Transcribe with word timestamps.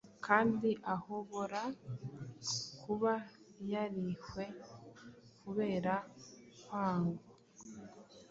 kandi 0.25 0.69
ahobora 0.95 1.61
kuba 2.81 3.13
yarihwe 3.71 4.45
kubera 5.41 5.93
kwanga 6.63 7.25